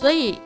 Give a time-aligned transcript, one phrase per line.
[0.00, 0.38] 所以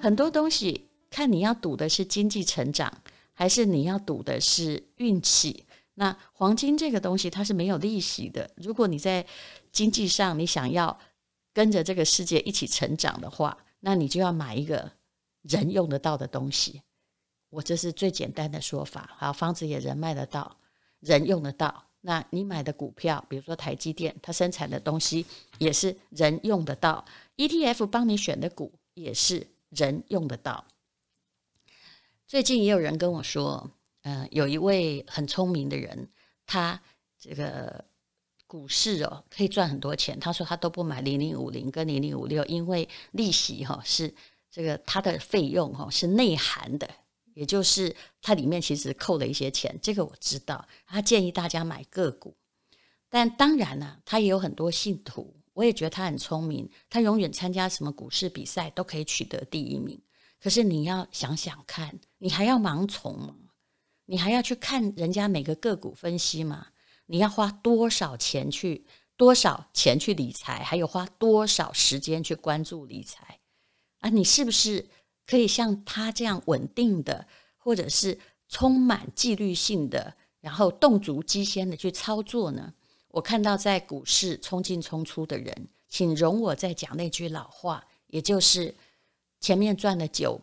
[0.00, 2.92] 很多东西看你要赌的是经济成长，
[3.32, 5.64] 还是你要赌的是运气。
[5.94, 8.50] 那黄金这个东西它是没有利息的。
[8.56, 9.24] 如果你在
[9.70, 10.98] 经济上你想要
[11.54, 14.90] 跟着这个世界一起成长的话，那你就要买一个
[15.42, 16.82] 人用得到的东西。
[17.50, 19.14] 我这是最简单的说法。
[19.16, 20.58] 好，房子也人卖得到，
[20.98, 21.85] 人用得到。
[22.06, 25.26] 那你买的股票，比如说台积电，它生产的东西
[25.58, 27.04] 也是人用得到。
[27.36, 30.64] ETF 帮你选的股也是人用得到。
[32.28, 33.68] 最近也有人跟我说，
[34.02, 36.08] 嗯、呃，有一位很聪明的人，
[36.46, 36.80] 他
[37.18, 37.84] 这个
[38.46, 40.18] 股市哦可以赚很多钱。
[40.20, 44.14] 他说他都不买零零五零跟零零五六，因为利息哈、哦、是
[44.48, 46.88] 这个他的费用哈、哦、是内含的。
[47.36, 50.66] 也就是它里面其实扣了一些钱，这个我知道。
[50.86, 52.34] 他建议大家买个股，
[53.10, 60.00] 但当然呢、他也有很多信徒，我也觉得他很聪明，他永远参加什么股市比赛都可以取得第一名。
[60.40, 63.34] 可是你要想想看，你还要盲从吗？
[64.06, 66.68] 你还要去看人家每个个股分析吗？
[67.04, 73.40] 你要花多少钱去多少钱去理财，还有花多少时间去关注理财
[73.98, 74.08] 啊？
[74.08, 74.88] 你是不是？
[75.26, 82.72] 可以像他这样稳定的，或者是充满纪律性的，然后动足机先的去操作呢？
[83.08, 88.74] 我看到在股市冲进冲出的人，请容我再讲那句老话，也就是
[89.40, 90.40] 前面赚了九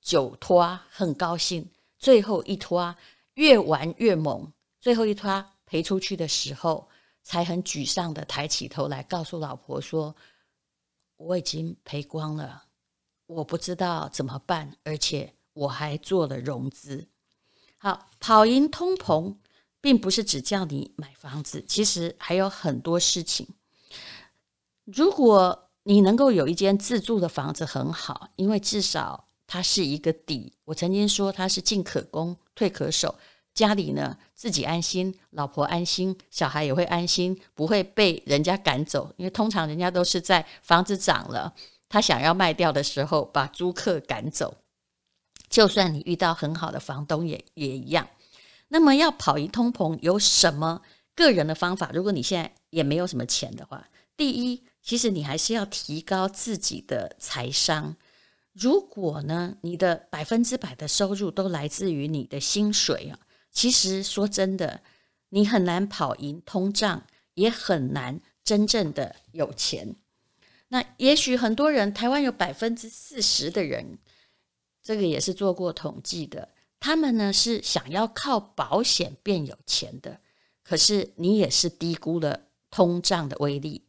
[0.00, 1.68] 九拖很高兴，
[1.98, 2.94] 最后一拖
[3.34, 6.86] 越玩越猛，最后一拖赔出去的时候，
[7.22, 10.14] 才很沮丧的抬起头来告诉老婆说
[11.16, 12.64] ：“我已经赔光了。”
[13.26, 17.08] 我不知道怎么办，而且我还做了融资。
[17.78, 19.36] 好，跑赢通膨，
[19.80, 23.48] 并不是只叫你买房子，其实还有很多事情。
[24.84, 30.52] 如果你能够有一间自住的房子，很好，因为至少它是一个底。
[30.64, 33.14] 我曾经说，它是进可攻，退可守。
[33.52, 39.14] 家里呢，自己安心，老婆安心，小孩也会安心，不会被人家赶走。
[39.16, 41.54] 因为通常人家都是在房子涨了。
[41.94, 44.56] 他想要卖掉的时候，把租客赶走。
[45.48, 48.08] 就算你遇到很好的房东也，也一样。
[48.66, 50.82] 那么，要跑赢通膨有什么
[51.14, 51.92] 个人的方法？
[51.94, 57.94] 如果你现在也没有什么钱的话，第一，其实你还是要提高自己的财商。
[58.52, 63.20] 如果呢，你的百分之百的收入都来自于你的薪水啊，
[63.52, 64.82] 其实说真的，
[65.28, 67.04] 你很难跑赢通胀，
[67.34, 69.94] 也很难真正的有钱。
[70.68, 73.98] 那也许很多人，台湾有百分之四十的人，
[74.82, 76.48] 这个也是做过统计的，
[76.80, 80.20] 他们呢是想要靠保险变有钱的。
[80.62, 83.86] 可是你也是低估了通胀的威力。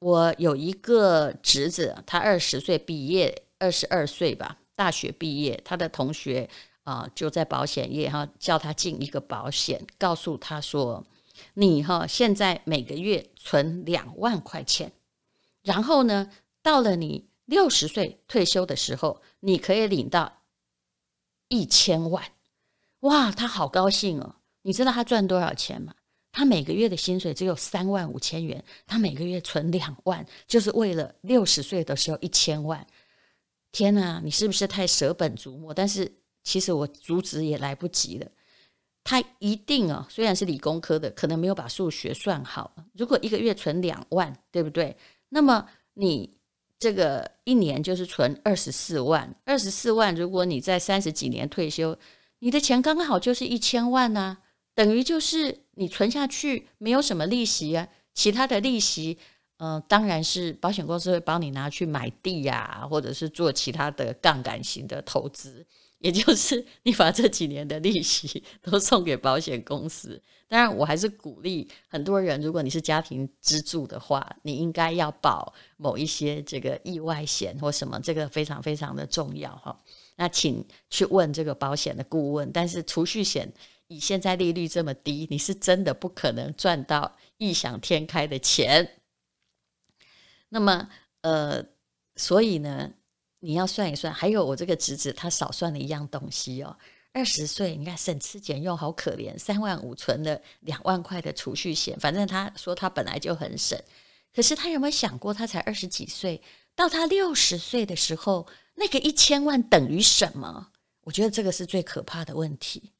[0.00, 6.48] 我有一个侄子，他二十岁毕业，二十二岁吧，大学毕业，他的同学
[6.84, 11.06] 啊、就在保险业哈，叫他进一个保险，告诉他说
[11.54, 14.92] ：“你哈现在每个月存两万块钱。”
[15.62, 16.30] 然后呢，
[16.62, 20.42] 到了你六十岁退休的时候，你可以领到
[21.48, 22.24] 一千万，
[23.00, 24.36] 哇，他好高兴哦！
[24.62, 25.94] 你知道他赚多少钱吗？
[26.32, 32.86] 他每个月的薪水只有三万五千元，他每个月存两万，就是为了六十岁的时候一千万。
[33.72, 35.74] 天哪，你是不是太舍本逐末？
[35.74, 36.12] 但是
[36.44, 38.30] 其实我阻止也来不及了。
[39.02, 42.76] 他一定啊，虽然是理工科的，可能没有把数学算好。
[42.92, 44.96] 如果一个月存两万，对不对？
[45.30, 46.38] 那么你
[46.78, 51.98] 这个一年就是存二十四万，二十四万，如果你在三十几年退休，
[52.38, 54.38] 你的钱刚刚好就是一千万呢，
[54.74, 59.18] 等于就是你存下去没有什么利息啊，其他的利息，
[59.60, 65.66] 呃，当然是保险公司会帮你拿去买地呀、或者是做其他的杠杆型的投资。
[65.98, 70.18] 也就是你把这几年的利息都送给保险公司。
[70.48, 79.78] 当然，我还是鼓励很多人，如果你是家庭支柱的话，你应该要保某一些这个意外险或什么，这个非常非常的重要哈。
[80.16, 82.50] 那请去问这个保险的顾问。
[82.50, 83.52] 但是储蓄险
[83.88, 88.90] 以现在利率这么低，你是真的不可能赚到异想天开的钱。
[90.50, 90.88] 那么，
[91.22, 91.64] 呃，
[92.16, 92.92] 所以呢？
[93.42, 96.76] 你要算一算，还有我这个侄子，他少算了一样东西哦。
[97.14, 101.98] 二十岁，你看省吃俭用，好可怜，三万五存了两万块的储蓄险。
[101.98, 103.82] 反正他说他本来就很省，
[104.34, 106.42] 可是他有没有想过，他才二十几岁，
[106.74, 110.70] 到他六十岁的时候，那个一千万等于什么？
[111.04, 112.92] 我觉得这个是最可怕的问题。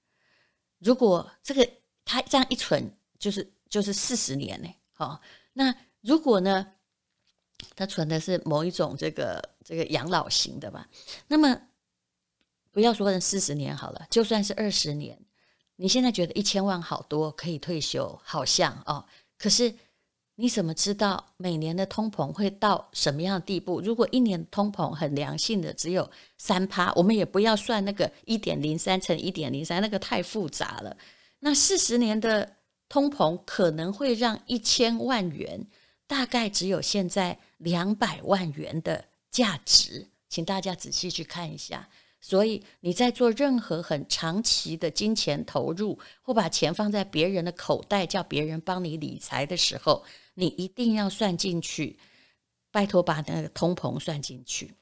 [0.78, 1.68] 如果这个
[2.06, 4.68] 他这样一存，就是就是四十年呢。
[4.94, 5.20] 好，
[5.52, 6.72] 那如果呢？
[7.74, 10.88] 他存的是某一种这个这个养老型的吧。
[11.28, 11.60] 那么
[12.70, 15.18] 不要说四十年好了，就算是二十年，
[15.76, 19.04] 你现在觉得一千万好多可以退休，好像哦，
[19.38, 19.74] 可是。
[20.36, 23.78] 你怎么知道每年的通膨会到什么样的地步？
[23.82, 30.96] 如果一年通膨很良性的只有三趴，我们也不要算那个一点零三乘一点零三，那个太复杂了。
[31.40, 32.56] 那四十年的
[32.88, 35.66] 通膨可能会让一千万元
[36.06, 41.88] 大概只有现在两百万元的价值，请大家仔细去看一下。
[42.22, 50.04] 所以你在做任何很长期的金钱投入，或把钱放在别人的口袋，叫别人帮你理财的时候，
[50.34, 51.98] 你一定要算进去。
[52.70, 54.74] 拜托，把那个通膨算进去。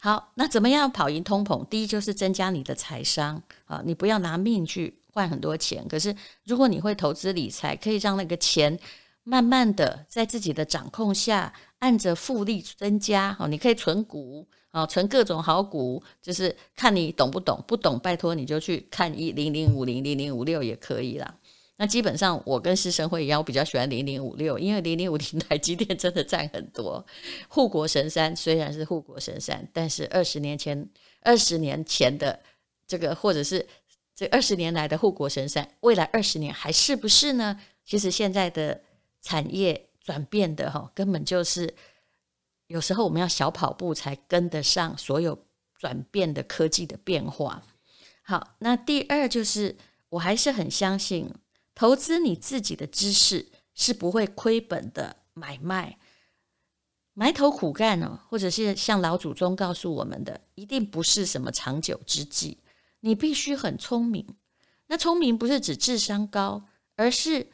[0.00, 1.62] 好，那怎么样跑赢通膨？
[1.68, 5.86] 第一就是增加你的财商啊，你不要拿命去换很多钱。
[5.88, 8.78] 可是如果你会投资理财，可以让那个钱
[9.28, 13.36] 慢慢的在自己的掌控下，按着复利增加。
[13.38, 14.46] 哦，你可以存股。
[14.70, 21.34] 啊，存各种好股，就是看你懂不懂，不懂拜托你就去看一零零五零零零五六也可以啦。
[21.78, 27.04] 那基本上我跟施生辉一样，我比较喜欢零零五六，因为零零五零台积电真的占很多。
[27.48, 30.86] 护国神山虽然是护国神山，但是二十年前
[31.22, 32.38] 二十年前的
[32.86, 33.66] 这个，或者是
[34.14, 37.58] 这二十年来的护国神山，未来二十年还是不是呢？
[37.86, 38.78] 其实现在的
[39.22, 41.74] 产业转变的哈，根本就是。
[42.68, 45.46] 有时候我们要小跑步才跟得上所有
[45.78, 47.62] 转变的科技的变化。
[48.20, 49.74] 好，那第二就是，
[50.10, 51.32] 我还是很相信，
[51.74, 55.98] 投资你自己的知识是不会亏本的买卖。
[57.14, 62.58] 埋头苦干呢，或者是像老祖宗告诉我们的，一定不是什么长久之计。
[63.00, 64.36] 你必须很聪明。
[64.88, 66.66] 那聪明不是指智商高，
[66.96, 67.50] 而是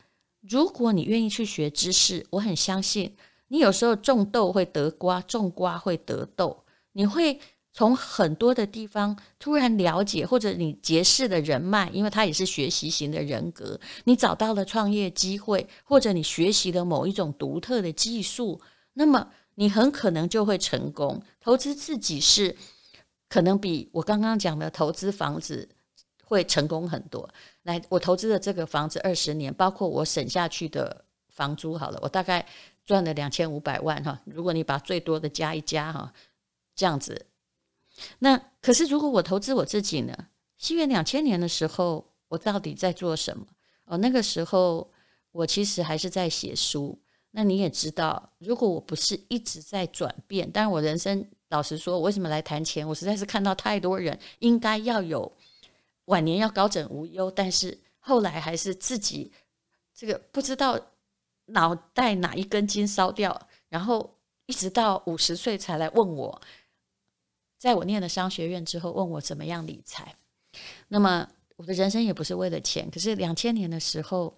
[0.49, 3.15] 如果你愿意去学知识，我很相信。
[3.49, 6.65] 你有时候种豆会得瓜，种瓜会得豆。
[6.93, 7.41] 你会
[7.73, 18.61] 从很多的地方突然了解，或者你结识的人脉，因为他也是学习型的人格，你找到了创业机会，或者你学习了某一种独特的技术，
[18.93, 21.23] 那么你很可能就会成功。
[21.41, 22.57] 投资自己是
[23.29, 25.69] 可能比我刚刚讲的投资房子
[26.23, 27.29] 会成功很多。
[27.65, 32.47] 来，我投资的这个房子二十年，包括我省下去的房租，好了，我大概。
[32.87, 36.13] 赚了两千五百万哈，如果你把最多的加一加哈，
[36.77, 37.25] 这样子，
[38.19, 40.15] 那可是如果我投资我自己呢？
[40.59, 43.47] 西元两千年的时候，我到底在做什么？
[43.87, 44.87] 哦，那个时候
[45.33, 46.99] 我其实还是在写书。
[47.31, 52.87] 那你也知道，如果我不是一直在转变，但我人生老实说，我为什么来谈钱？
[52.87, 55.33] 我实在是看到太多人应该要有
[56.07, 59.33] 晚年要高枕无忧，但是后来还是自己
[59.95, 60.81] 这个不知道。
[61.49, 64.17] 脑袋哪一根筋烧掉，然后
[64.47, 66.41] 一直到五十岁才来问我，
[67.59, 70.17] 在我念了商学院之后，问我怎么样理财。
[70.89, 74.35] 那么我的人生也不是为了钱，可是两千年的时候，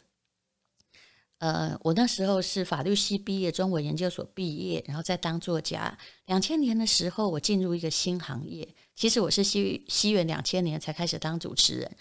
[1.39, 5.97] 呃，我那时候是法律系毕业，中文研究所毕业，然后再当作家。
[6.25, 8.75] 两千年的时候，我进入一个新行业。
[8.97, 11.97] 其实我是西西元两千年才开始当主持人。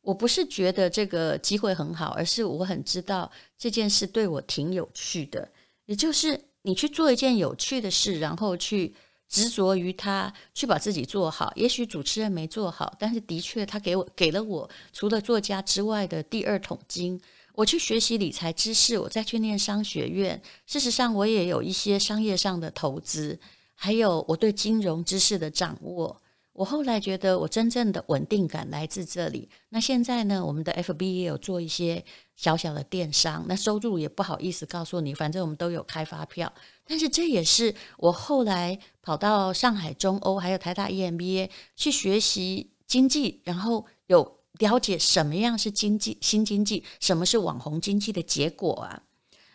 [0.00, 5.46] 我不是觉得这个机会很好，而是我很知道这件事对我挺有趣的。
[5.84, 8.94] 也就是你去做一件有趣的事，然后去
[9.28, 11.52] 执着于它，去把自己做好。
[11.54, 17.20] 也许主持人没做好，但是的确他给我给了我除了作家之外的第二桶金。
[17.54, 20.40] 我去学习理财知识，我再去念商学院。
[20.64, 23.38] 事实上，我也有一些商业上的投资，
[23.74, 26.22] 还有我对金融知识的掌握。
[26.58, 29.48] 我后来觉得，我真正的稳定感来自这里。
[29.68, 36.52] 那现在呢，我们的 FB 也有做一些小小的电商，那收入也不好意思告诉你，反正我们都有开发票。
[36.84, 49.04] 但是这也是我后来跑到上海中欧还有台大 EMBA 去学习经济，然后有了解什么样是经济新经济，什么是网红经济的结果啊。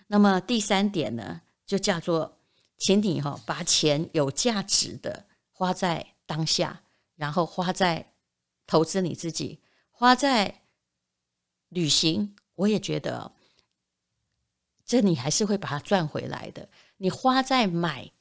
[0.07, 2.38] 那么第三点呢，就叫做，
[2.77, 6.79] 请你哈把钱有价值的花在当下。
[7.15, 8.13] 然后花在
[8.65, 9.60] 投资你自己，
[9.91, 10.62] 花在
[11.70, 13.32] 旅行，我也觉得
[14.86, 16.70] 这你还是会把它赚回来的。
[16.98, 18.12] 你花在买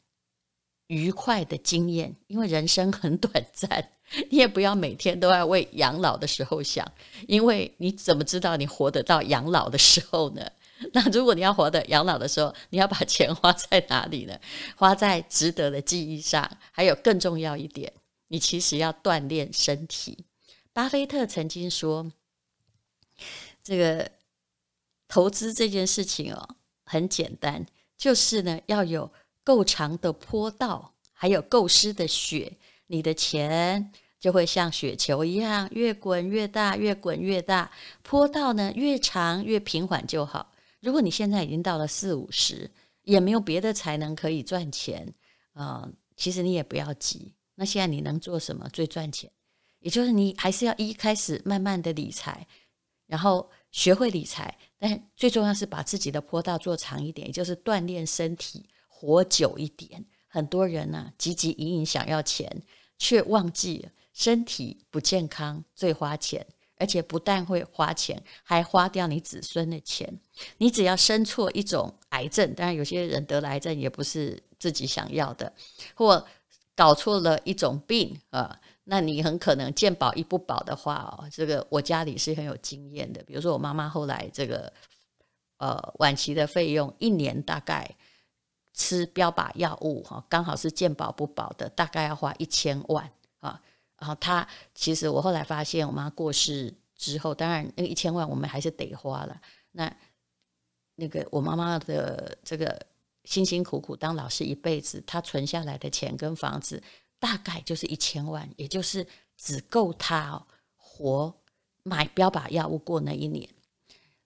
[0.86, 3.90] 愉快的经验，因为人生很短暂，
[4.30, 6.90] 你也不要每天都要为养老的时候想，
[7.28, 10.50] 因为你怎么知道你活得到养老的时候呢？
[10.92, 14.36] 那如果你要活得养老的时候，你要把钱花在哪里呢？
[14.76, 17.92] 花在值得的记忆上，还有更重要一点。
[18.32, 20.24] 你其实要锻炼身体。
[20.72, 22.10] 巴菲特曾经说
[23.62, 24.10] ：“这个
[25.06, 27.66] 投资这件事情哦，很简单，
[27.98, 29.12] 就是呢要有
[29.44, 37.70] 够长的坡道，还有够湿的雪，你的钱就会像雪球一样越滚越大，越滚越大。
[38.02, 40.50] 坡道呢越长越平缓就好。
[40.80, 42.70] 如果你现在已经到了四五十，
[43.02, 45.12] 也没有别的才能可以赚钱
[45.52, 45.86] 啊、
[46.16, 47.34] 其实你也不要急。
[47.62, 49.30] 那现在你能做什么最赚钱？
[49.78, 52.44] 也就是你还是要一开始慢慢的理财，
[53.06, 58.68] 然后学会理财，但最重要是把自己的坡道做长一点，也就是锻炼身体。
[58.88, 62.64] 活久一点，很多人呢、汲汲营营想要钱，
[62.98, 66.44] 却忘记了身体不健康最花钱，
[66.78, 70.20] 而且不但会花钱，还花掉你子孙的钱。
[70.58, 75.52] 你只要生错一种癌症，当然有些人得了癌症也不是自己想要的，
[75.94, 76.26] 或
[76.74, 84.72] 搞错了一种病啊，那你很可能健保一不保的话哦，这个我家里是很有经验的，比如说我妈妈后来这个
[85.58, 87.96] 呃晚期的费用一年大概。
[88.74, 93.04] 吃标靶药物哈，刚好是健保不保的，大概要花一千万
[93.40, 93.60] 啊。
[93.98, 99.38] 然后他其实我后来发现，我妈过世之后，当然那个一千万我们还是得花了。
[99.72, 99.94] 那
[100.94, 102.80] 那个我妈妈的这个
[103.24, 106.82] 辛辛苦苦当老师一辈子，他存下来的钱跟房子
[107.18, 110.44] 大概就是一千万，也就是只够他
[110.76, 111.34] 活
[111.82, 113.48] 买标靶药物过那一年。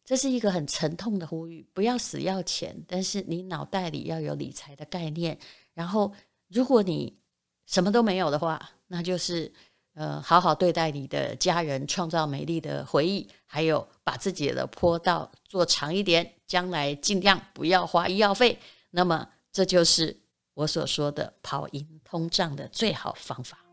[0.05, 5.37] 这是一个很沉痛的呼吁，不要死要钱，但是你脑袋里要有理财的概念。
[5.75, 6.13] 然后，
[6.49, 7.19] 如果你
[7.67, 9.53] 什么都没有的话，那就是
[9.95, 18.57] 呃，好好对待你的家人，创造美丽的回忆，还有把自己的坡道做长一点，将来尽量不要花医药费。
[18.97, 20.23] 那么，这就是
[20.55, 23.66] 我所说的跑赢通胀的最好方法。